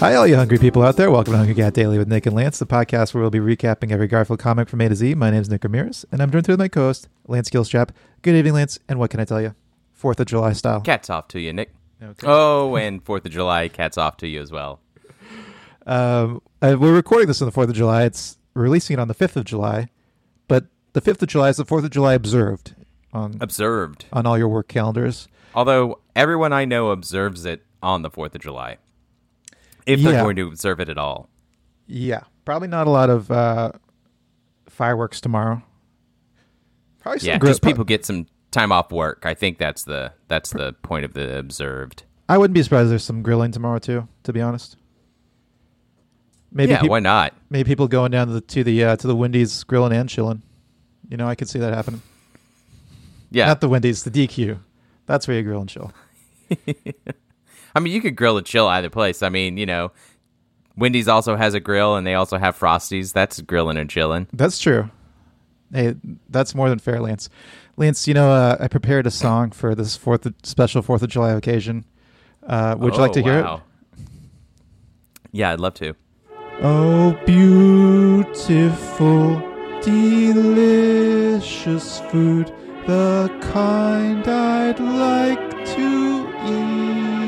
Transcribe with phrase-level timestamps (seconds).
[0.00, 1.10] Hi, all you hungry people out there.
[1.10, 3.90] Welcome to Hungry Cat Daily with Nick and Lance, the podcast where we'll be recapping
[3.90, 5.14] every Garfield comic from A to Z.
[5.16, 7.90] My name is Nick Ramirez, and I'm joined with my co-host, Lance Gilstrap.
[8.22, 9.56] Good evening, Lance, and what can I tell you?
[9.92, 10.80] Fourth of July style.
[10.82, 11.74] Cats off to you, Nick.
[12.00, 12.26] Okay.
[12.28, 14.78] Oh, and Fourth of July, cats off to you as well.
[15.84, 18.04] Um, uh, we're recording this on the 4th of July.
[18.04, 19.88] It's releasing it on the 5th of July,
[20.46, 22.76] but the 5th of July is the 4th of July observed
[23.12, 24.04] on Observed.
[24.12, 25.26] on all your work calendars.
[25.56, 28.76] Although everyone I know observes it on the Fourth of July,
[29.88, 30.22] if they're Yeah.
[30.22, 31.28] going to observe it at all.
[31.86, 33.72] Yeah, probably not a lot of uh,
[34.68, 35.62] fireworks tomorrow.
[37.00, 39.22] Probably some Yeah, grill- just people get some time off work.
[39.24, 42.02] I think that's the that's the point of the observed.
[42.28, 44.06] I wouldn't be surprised if there's some grilling tomorrow too.
[44.24, 44.76] To be honest,
[46.52, 47.32] maybe yeah, peop- why not?
[47.48, 50.42] maybe people going down to the to the, uh, to the Wendy's grilling and chilling.
[51.08, 52.02] You know, I could see that happening.
[53.30, 54.58] Yeah, Not the Wendy's, the DQ.
[55.06, 55.92] That's where you grill and chill.
[57.78, 59.22] I mean you could grill and chill either place.
[59.22, 59.92] I mean, you know,
[60.76, 63.12] Wendy's also has a grill, and they also have Frosties.
[63.12, 64.26] That's grilling and chilling.
[64.32, 64.90] That's true.
[65.72, 65.94] Hey,
[66.28, 67.28] that's more than fair, Lance.
[67.76, 71.10] Lance, you know, uh, I prepared a song for this fourth of, special Fourth of
[71.10, 71.84] July occasion.
[72.44, 73.62] Uh, would you like to Oh, hear wow.
[75.30, 75.94] Yeah, I'd love to.
[76.62, 78.26] Oh, beautiful,
[80.88, 82.52] delicious food,
[82.86, 87.27] the kind I'd like to eat.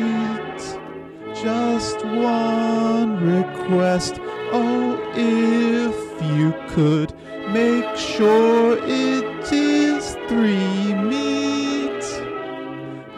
[1.42, 4.20] Just one request,
[4.52, 5.96] oh, if
[6.36, 7.14] you could
[7.50, 12.02] make sure it is three meat.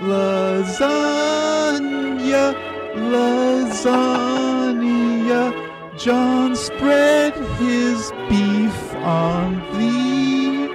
[0.03, 0.85] Lasagna,
[2.95, 4.23] lasagna.
[5.99, 10.71] John spread his beef on thee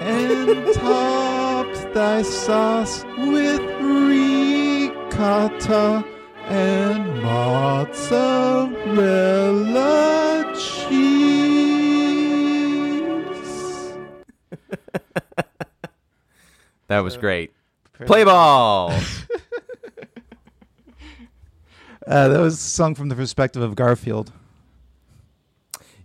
[0.00, 3.60] and topped thy sauce with
[5.02, 6.13] ricotta
[6.48, 8.14] and mozzarella
[10.56, 11.14] cheese.
[16.88, 17.52] That was great.
[18.06, 18.92] Play ball.
[22.06, 24.30] Uh, that was sung from the perspective of Garfield.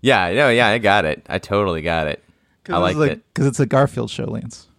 [0.01, 1.25] yeah, no, yeah, I got it.
[1.27, 2.23] I totally got it.
[2.69, 3.21] I liked it.
[3.33, 4.69] because it's a Garfield show, Lance.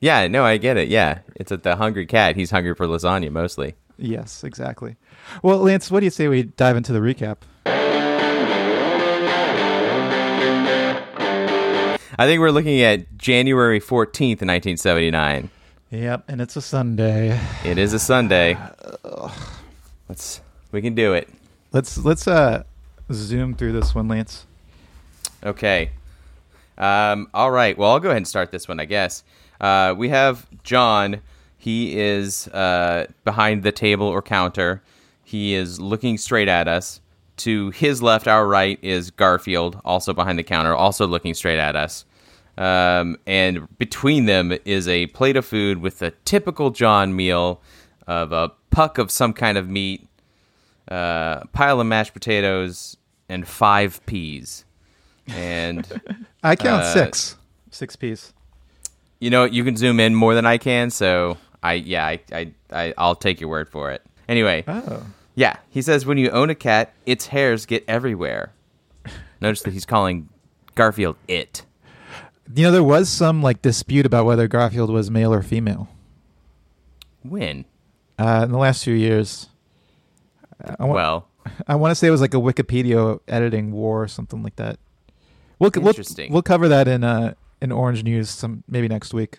[0.00, 0.88] Yeah, no, I get it.
[0.88, 2.36] Yeah, it's a, the hungry cat.
[2.36, 3.74] He's hungry for lasagna mostly.
[4.02, 4.96] Yes, exactly.
[5.44, 7.36] Well, Lance, what do you say we dive into the recap?
[12.18, 15.50] I think we're looking at January 14th, 1979.
[15.90, 17.40] Yep, and it's a Sunday.
[17.64, 18.58] It is a Sunday.
[20.08, 20.40] Let's
[20.72, 21.28] we can do it.
[21.70, 22.64] Let's let's uh
[23.12, 24.46] zoom through this one, Lance.
[25.44, 25.90] Okay.
[26.76, 27.78] Um, all right.
[27.78, 29.22] Well, I'll go ahead and start this one, I guess.
[29.60, 31.20] Uh, we have John.
[31.62, 34.82] He is uh, behind the table or counter.
[35.22, 37.00] He is looking straight at us.
[37.36, 41.76] To his left, our right, is Garfield, also behind the counter, also looking straight at
[41.76, 42.04] us.
[42.58, 47.60] Um, and between them is a plate of food with a typical John meal
[48.08, 50.08] of a puck of some kind of meat,
[50.90, 52.96] uh, a pile of mashed potatoes,
[53.28, 54.64] and five peas.
[55.28, 55.86] And
[56.42, 57.36] I count Uh, six,
[57.70, 58.32] six peas.
[59.20, 62.52] you know you can zoom in more than I can, so I yeah I I,
[62.72, 64.02] I I'll take your word for it.
[64.28, 68.52] Anyway, Oh, yeah, he says when you own a cat, its hairs get everywhere.
[69.40, 70.28] Notice that he's calling
[70.74, 71.62] Garfield it.
[72.54, 75.88] you know there was some like dispute about whether Garfield was male or female
[77.22, 77.64] When?
[78.18, 79.48] uh, in the last few years.
[80.78, 81.28] I, wa- Well,
[81.66, 84.78] I want to say it was like a Wikipedia editing war or something like that.
[85.58, 86.32] We'll we'll, Interesting.
[86.32, 89.38] we'll cover that in uh in Orange News some maybe next week.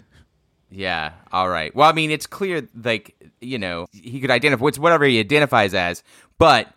[0.73, 1.73] Yeah, all right.
[1.75, 5.75] Well, I mean, it's clear like you know he could identify it's whatever he identifies
[5.75, 6.01] as,
[6.39, 6.67] but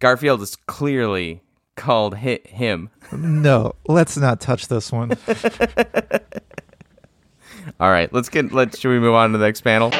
[0.00, 1.40] Garfield is clearly
[1.76, 2.90] called hi- him.
[3.12, 5.12] No, let's not touch this one.
[7.80, 9.90] All right, let's get let's should we move on to the next panel?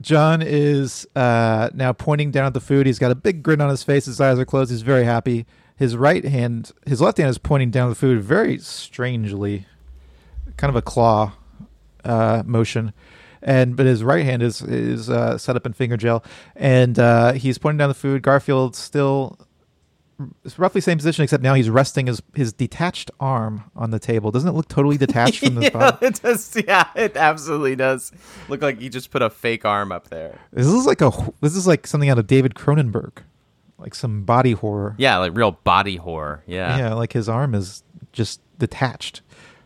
[0.00, 2.86] John is uh, now pointing down at the food.
[2.86, 4.04] He's got a big grin on his face.
[4.04, 4.70] His eyes are closed.
[4.70, 5.46] He's very happy.
[5.76, 9.66] His right hand, his left hand is pointing down the food very strangely,
[10.56, 11.32] kind of a claw
[12.04, 12.92] uh, motion.
[13.42, 16.24] And but his right hand is is uh, set up in finger gel,
[16.56, 18.22] and uh, he's pointing down the food.
[18.22, 19.38] Garfield still
[20.44, 24.30] it's roughly same position, except now he's resting his his detached arm on the table.
[24.30, 26.06] Doesn't it look totally detached from his yeah, body?
[26.06, 26.56] it does.
[26.66, 28.12] Yeah, it absolutely does.
[28.48, 30.38] Look like he just put a fake arm up there.
[30.52, 31.10] This is like a
[31.42, 33.18] this is like something out of David Cronenberg,
[33.78, 34.94] like some body horror.
[34.98, 36.42] Yeah, like real body horror.
[36.46, 36.78] Yeah.
[36.78, 37.82] Yeah, like his arm is
[38.12, 39.22] just detached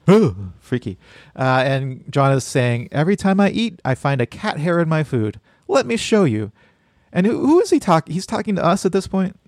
[0.09, 0.99] Ooh, freaky.
[1.37, 4.89] Uh, and John is saying, Every time I eat, I find a cat hair in
[4.89, 5.41] my food.
[5.69, 6.53] Let me show you.
[7.13, 8.13] And who, who is he talking?
[8.15, 9.39] He's talking to us at this point.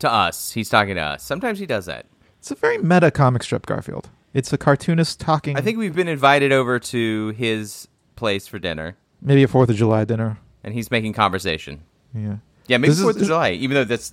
[0.00, 1.22] To us, he's talking to us.
[1.22, 2.06] Sometimes he does that.
[2.38, 4.10] It's a very meta comic strip, Garfield.
[4.34, 5.56] It's a cartoonist talking.
[5.56, 9.76] I think we've been invited over to his place for dinner, maybe a Fourth of
[9.76, 10.38] July dinner.
[10.62, 11.82] and he's making conversation.
[12.14, 12.36] Yeah.
[12.68, 14.12] Yeah, maybe Fourth of July, even though that's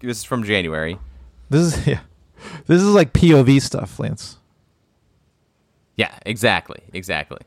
[0.00, 0.98] this is from January.
[1.50, 2.00] This is yeah.
[2.66, 4.38] This is like POV stuff, Lance.
[5.96, 7.38] Yeah, exactly, exactly.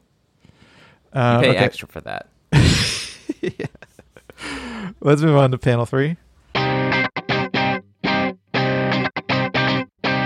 [1.13, 1.57] You Uh, pay okay.
[1.57, 2.27] extra for that.
[3.41, 3.67] yeah.
[5.01, 6.17] Let's move on to panel three.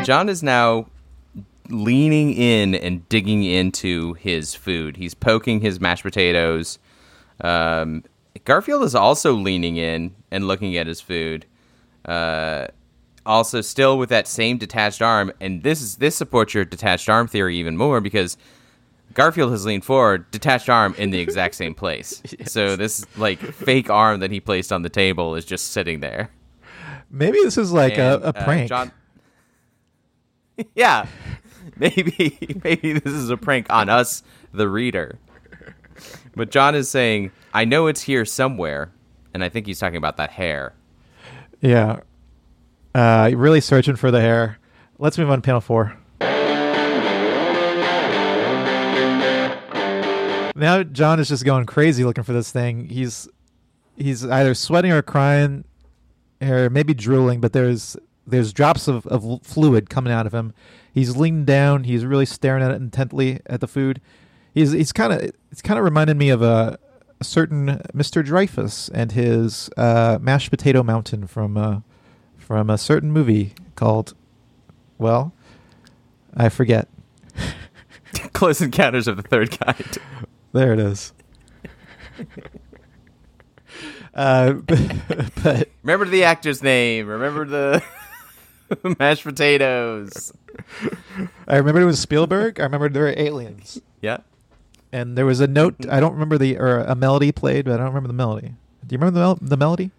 [0.04, 0.88] John is now
[1.70, 4.98] leaning in and digging into his food.
[4.98, 6.78] He's poking his mashed potatoes.
[7.42, 8.04] Um,
[8.46, 11.46] Garfield is also leaning in and looking at his food.
[12.06, 12.68] Uh,
[13.26, 17.28] also, still with that same detached arm, and this is this supports your detached arm
[17.28, 18.38] theory even more because
[19.14, 22.22] Garfield has leaned forward, detached arm in the exact same place.
[22.46, 26.30] So this like fake arm that he placed on the table is just sitting there.
[27.10, 28.70] Maybe this is like And, a, a uh, prank.
[28.70, 28.92] John...
[30.76, 31.06] yeah,
[31.78, 35.20] maybe maybe this is a prank on us, the reader.
[36.36, 38.92] But John is saying, "I know it's here somewhere,"
[39.34, 40.74] and I think he's talking about that hair.
[41.62, 42.00] Yeah.
[42.94, 44.60] Uh, really searching for the hair.
[45.00, 45.98] Let's move on to panel four.
[50.56, 52.88] Now John is just going crazy looking for this thing.
[52.90, 53.28] He's
[53.98, 55.66] he's either sweating or crying,
[56.42, 57.42] or maybe drooling.
[57.42, 57.98] But there's
[58.28, 60.54] there's drops of, of fluid coming out of him.
[60.94, 61.86] He's leaning down.
[61.86, 64.00] He's really staring at it intently at the food.
[64.54, 65.22] He's he's kind of
[65.52, 66.78] it's kind of reminded me of a,
[67.20, 68.24] a certain Mr.
[68.26, 71.80] Dreyfuss and his uh, mashed potato mountain from uh,
[72.38, 74.14] from a certain movie called
[74.98, 75.34] well,
[76.36, 76.88] I forget.
[78.34, 79.98] Close Encounters of the Third Kind.
[80.52, 81.14] There it is.
[84.14, 84.80] uh, but,
[85.44, 87.08] but Remember the actor's name.
[87.08, 87.84] Remember the
[89.00, 90.32] mashed potatoes.
[91.48, 92.60] I remember it was Spielberg.
[92.60, 94.18] I remember there were aliens, Yeah.
[94.94, 95.76] And there was a note.
[95.90, 98.54] I don't remember the or a melody played, but I don't remember the melody.
[98.86, 99.92] Do you remember the mel- the melody?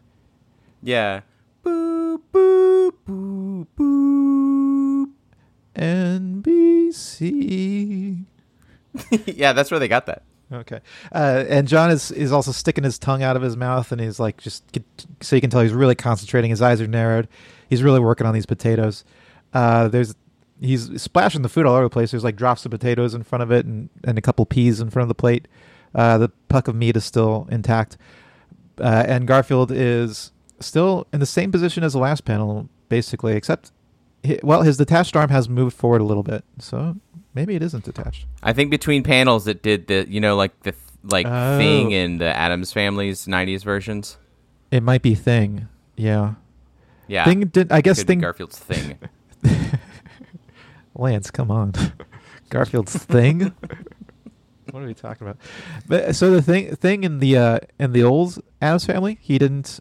[0.82, 1.23] Yeah.
[1.64, 5.11] Boop boop boop boop.
[5.75, 7.35] NBC.
[9.26, 10.23] yeah, that's where they got that.
[10.52, 10.81] Okay.
[11.12, 14.20] Uh, and John is is also sticking his tongue out of his mouth, and he's
[14.20, 14.62] like just
[15.20, 16.50] so you can tell he's really concentrating.
[16.50, 17.26] His eyes are narrowed.
[17.69, 19.05] He's really working on these potatoes.
[19.52, 20.14] Uh, there's
[20.61, 22.11] he's splashing the food all over the place.
[22.11, 24.91] There's like drops of potatoes in front of it, and and a couple peas in
[24.91, 25.49] front of the plate.
[25.95, 27.97] Uh, the puck of meat is still intact,
[28.81, 33.71] uh, and Garfield is still in the same position as the last panel, basically, except
[34.27, 36.97] hi- well, his detached arm has moved forward a little bit, so
[37.35, 38.27] maybe it isn't detached.
[38.43, 40.75] I think between panels it did the you know like the
[41.05, 41.59] like Oh.
[41.59, 44.17] thing in the Addams Family's '90s versions.
[44.71, 45.69] It might be thing.
[45.97, 46.35] Yeah.
[47.06, 48.99] Yeah, Thing did I guess thing Garfield's thing.
[50.94, 51.73] Lance, come on.
[52.50, 53.52] Garfield's thing?
[54.70, 55.38] what are we talking about?
[55.87, 59.81] But so the thing thing in the uh in the old Addams family, he didn't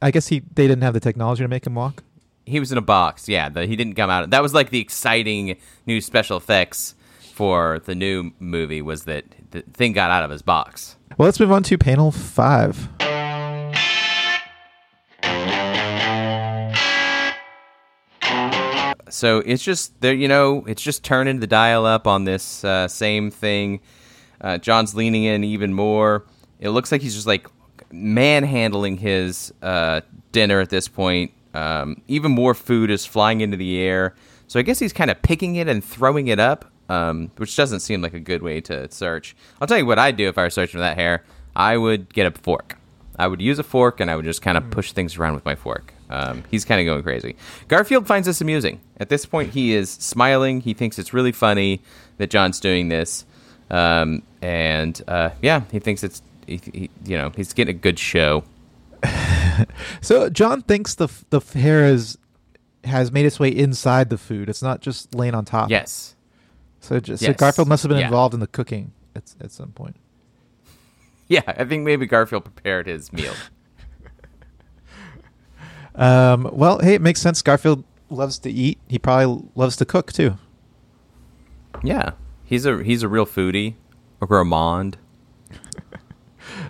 [0.00, 2.02] I guess he they didn't have the technology to make him walk.
[2.46, 3.28] he was in a box.
[3.28, 4.30] Yeah, the, he didn't come out.
[4.30, 5.56] That was like the exciting
[5.86, 6.94] new special effects
[7.34, 10.96] for the new movie was that the thing got out of his box.
[11.18, 13.13] Well, let's move on to panel 5.
[19.14, 22.88] So it's just there, you know, it's just turning the dial up on this uh,
[22.88, 23.80] same thing.
[24.40, 26.26] Uh, John's leaning in even more.
[26.58, 27.46] It looks like he's just like
[27.92, 30.00] manhandling his uh,
[30.32, 31.32] dinner at this point.
[31.54, 34.16] Um, even more food is flying into the air.
[34.48, 37.80] So I guess he's kind of picking it and throwing it up, um, which doesn't
[37.80, 39.36] seem like a good way to search.
[39.60, 41.24] I'll tell you what I'd do if I were searching for that hair.
[41.54, 42.78] I would get a fork.
[43.18, 45.44] I would use a fork and I would just kind of push things around with
[45.44, 45.92] my fork.
[46.10, 47.36] Um, he's kind of going crazy.
[47.68, 48.80] Garfield finds this amusing.
[48.98, 50.60] At this point, he is smiling.
[50.60, 51.80] He thinks it's really funny
[52.18, 53.24] that John's doing this,
[53.70, 57.98] um, and uh, yeah, he thinks it's he, he, you know he's getting a good
[57.98, 58.44] show.
[60.00, 62.18] So John thinks the the hair is
[62.84, 64.48] has made its way inside the food.
[64.48, 65.70] It's not just laying on top.
[65.70, 66.16] Yes,
[66.80, 68.06] So just so Garfield must have been Yeah.
[68.06, 69.96] involved in the cooking at at some point.
[71.28, 73.34] yeah, I think maybe Garfield prepared his meal.
[75.94, 77.40] Um, well, hey, it makes sense.
[77.42, 78.78] Garfield loves to eat.
[78.88, 80.36] He probably loves to cook too.
[81.82, 82.12] Yeah,
[82.44, 83.74] he's a he's a real foodie,
[84.22, 84.98] a gourmand.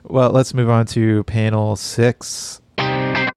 [0.05, 2.61] Well, let's move on to panel six.
[2.79, 3.31] Okay,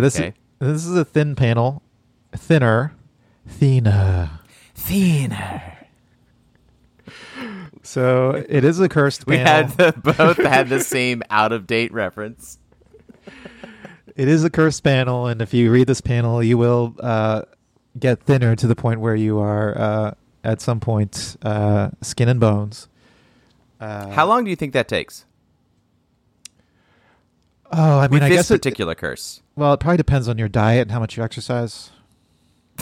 [0.00, 0.28] this Okay.
[0.60, 1.82] is this is a thin panel,
[2.36, 2.94] thinner.
[3.46, 4.30] thinner,
[4.74, 5.73] Thinner.
[7.84, 9.68] So it is a cursed We panel.
[9.68, 12.58] had the, both had the same out of date reference.
[14.16, 17.42] It is a cursed panel, and if you read this panel, you will uh,
[17.98, 22.40] get thinner to the point where you are uh, at some point uh, skin and
[22.40, 22.88] bones.
[23.80, 25.24] Uh, How long do you think that takes?
[27.72, 29.42] Oh, I mean, With I this guess it, particular curse.
[29.56, 31.90] well, it probably depends on your diet and how much you exercise.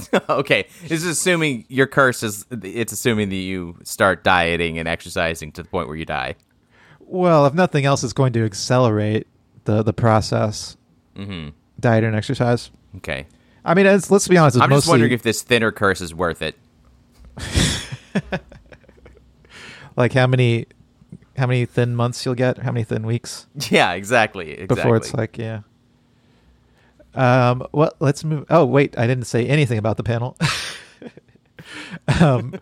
[0.29, 2.47] okay, this is assuming your curse is.
[2.51, 6.35] It's assuming that you start dieting and exercising to the point where you die.
[7.01, 9.27] Well, if nothing else, it's going to accelerate
[9.65, 10.77] the the process.
[11.17, 11.49] hmm
[11.81, 12.71] Diet and exercise.
[12.97, 13.27] Okay,
[13.65, 14.57] I mean, it's, let's be honest.
[14.57, 16.57] It's I'm just wondering if this thinner curse is worth it.
[19.97, 20.67] like how many
[21.37, 24.51] how many thin months you'll get, how many thin weeks Yeah, exactly.
[24.53, 24.77] Exactly.
[24.77, 25.61] before it's like yeah.
[27.15, 27.67] Um.
[27.73, 28.47] Well, let's move.
[28.51, 30.37] Oh, wait, I didn't say anything about the panel.
[32.21, 32.55] um,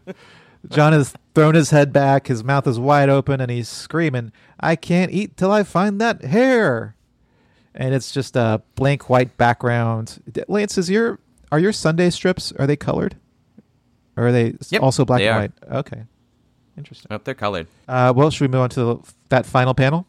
[0.68, 4.76] John has thrown his head back, his mouth is wide open, and he's screaming, "I
[4.76, 6.96] can't eat till I find that hair!"
[7.74, 10.20] And it's just a blank white background.
[10.48, 11.18] Lance, is your
[11.52, 13.16] are your Sunday strips are they colored,
[14.16, 15.40] or are they Yep, also black they and are.
[15.40, 15.52] white?
[15.86, 16.02] Okay,
[16.76, 17.06] interesting.
[17.10, 17.66] Oh, they're colored.
[17.88, 18.96] Uh, well, should we move on to the,
[19.30, 20.06] that final panel?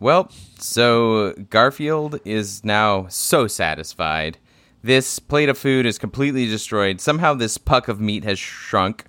[0.00, 4.38] Well, so Garfield is now so satisfied.
[4.82, 7.02] This plate of food is completely destroyed.
[7.02, 9.04] Somehow, this puck of meat has shrunk,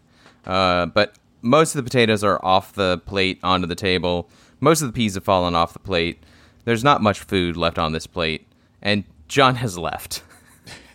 [0.46, 4.30] uh, but most of the potatoes are off the plate onto the table.
[4.60, 6.26] Most of the peas have fallen off the plate.
[6.66, 8.46] There's not much food left on this plate,
[8.82, 10.24] and John has left.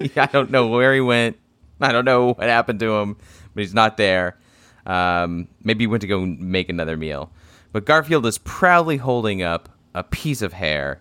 [0.16, 1.38] I don't know where he went.
[1.80, 3.16] I don't know what happened to him,
[3.54, 4.36] but he's not there.
[4.84, 7.32] Um, maybe he went to go make another meal.
[7.72, 11.00] But Garfield is proudly holding up a piece of hair,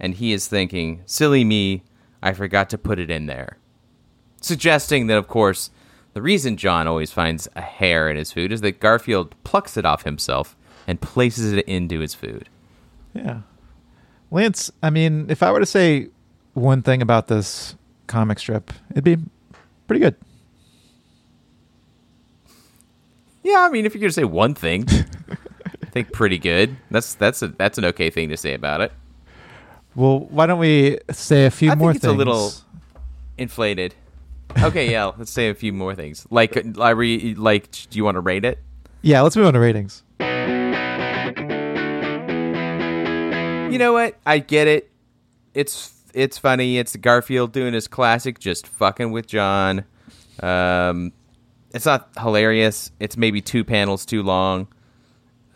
[0.00, 1.82] and he is thinking, Silly me,
[2.22, 3.58] I forgot to put it in there.
[4.40, 5.70] Suggesting that, of course,
[6.14, 9.84] the reason John always finds a hair in his food is that Garfield plucks it
[9.84, 12.48] off himself and places it into his food.
[13.12, 13.40] Yeah.
[14.30, 16.08] Lance, I mean, if I were to say
[16.54, 17.74] one thing about this
[18.06, 19.18] comic strip, it'd be
[19.86, 20.14] pretty good.
[23.42, 24.86] Yeah, I mean, if you're gonna say one thing,
[25.88, 26.76] I think pretty good.
[26.90, 28.92] That's that's a that's an okay thing to say about it.
[29.94, 32.14] Well, why don't we say a few I more think it's things?
[32.14, 32.52] a little
[33.38, 33.94] inflated.
[34.62, 36.26] Okay, yeah, let's say a few more things.
[36.30, 38.58] Like, I re, like, do you want to rate it?
[39.00, 40.02] Yeah, let's move on to ratings.
[43.70, 44.16] You know what?
[44.26, 44.90] I get it.
[45.54, 46.78] It's it's funny.
[46.78, 49.84] It's Garfield doing his classic, just fucking with John.
[50.42, 51.12] Um,
[51.72, 52.90] it's not hilarious.
[53.00, 54.68] It's maybe two panels too long,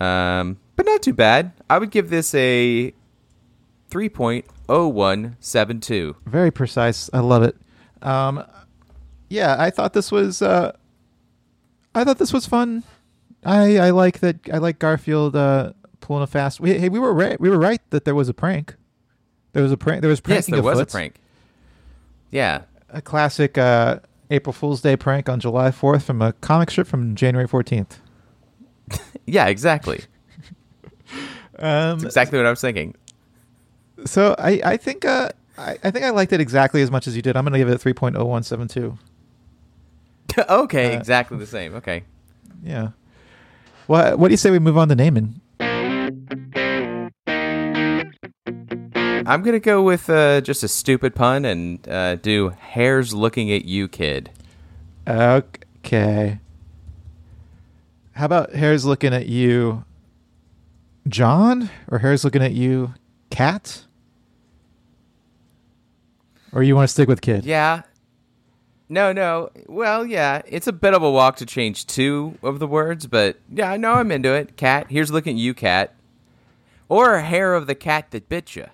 [0.03, 1.53] um, but not too bad.
[1.71, 2.93] I would give this a
[3.89, 6.17] three point oh one seven two.
[6.27, 7.09] Very precise.
[7.13, 7.57] I love it.
[8.03, 8.45] Um,
[9.29, 10.43] yeah, I thought this was.
[10.43, 10.73] Uh,
[11.95, 12.83] I thought this was fun.
[13.45, 14.37] I I like that.
[14.53, 16.61] I like Garfield uh, pulling a fast.
[16.61, 17.41] We, hey, we were right.
[17.41, 18.75] We were right that there was a prank.
[19.53, 20.01] There was a prank.
[20.01, 21.17] There was Yes, pranking there was a prank.
[22.31, 23.99] Yeah, A classic uh,
[24.31, 28.01] April Fool's Day prank on July fourth from a comic strip from January fourteenth.
[29.27, 30.01] yeah, exactly.
[31.59, 32.95] Um, That's exactly what I was thinking.
[34.05, 37.15] so I I think uh, I, I think I liked it exactly as much as
[37.15, 37.37] you did.
[37.37, 38.99] I'm going to give it a three point oh one seven two.
[40.49, 41.75] okay, Uh, exactly the same.
[41.75, 42.05] Okay.
[42.63, 42.91] Yeah.
[43.87, 45.41] What What do you say we move on to naming?
[49.25, 53.65] I'm gonna go with uh, just a stupid pun and uh, do hairs looking at
[53.65, 54.31] you, kid."
[55.07, 56.39] Okay.
[58.15, 59.85] How about Hare's looking at you,
[61.09, 62.95] John, or Hare's looking at you,
[63.31, 63.85] Cat?
[66.53, 67.45] Or you want to stick with Kid?
[67.47, 67.83] Yeah.
[68.91, 69.49] No, no.
[69.67, 73.39] Well, yeah, it's a bit of a walk to change two of the words, but
[73.51, 74.59] yeah, no, I'm into it.
[74.59, 75.95] Cat, here's looking at you, cat,
[76.91, 78.67] or hair of the cat that bit you.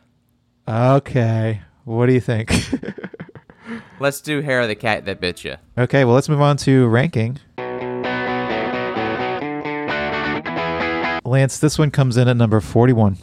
[0.67, 1.61] Okay.
[1.85, 2.53] What do you think?
[4.01, 5.57] Let's do hair of the cat that bit you.
[5.77, 7.39] okay, well, let's move on to ranking.
[11.29, 13.19] Lance, this one comes in at number 41.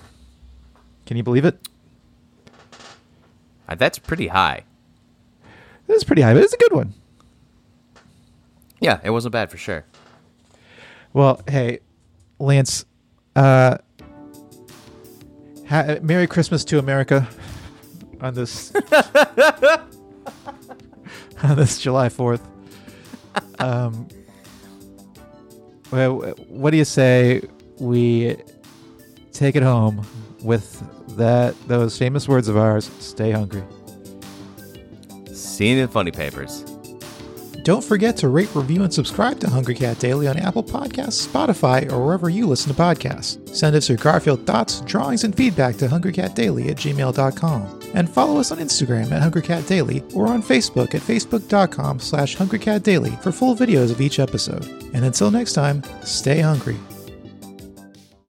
[1.06, 1.68] Can you believe it?
[3.68, 4.64] Uh, that's pretty high.
[5.88, 6.94] This is pretty high, but it's a good one.
[8.80, 9.86] Yeah, it wasn't bad for sure.
[11.14, 11.80] Well, hey,
[12.40, 12.86] Lance,
[13.36, 13.78] uh,
[15.68, 17.28] ha- Merry Christmas to America
[18.22, 18.74] on this
[21.44, 22.46] on this July Fourth.
[23.60, 24.08] Um,
[25.92, 26.20] well,
[26.50, 27.42] what do you say
[27.79, 28.38] we
[29.32, 30.05] take it home
[30.41, 30.84] with
[31.17, 32.89] that those famous words of ours?
[33.00, 33.63] Stay hungry.
[35.34, 36.63] Seen in funny papers.
[37.65, 41.91] Don't forget to rate, review, and subscribe to Hungry Cat Daily on Apple Podcasts, Spotify,
[41.91, 43.55] or wherever you listen to podcasts.
[43.55, 47.79] Send us your Garfield thoughts, drawings, and feedback to hungrycatdaily at gmail.com.
[47.96, 53.32] And follow us on Instagram at hungrycatdaily or on Facebook at facebook.com slash hungrycatdaily for
[53.32, 54.65] full videos of each episode.
[54.94, 56.77] And until next time, stay hungry.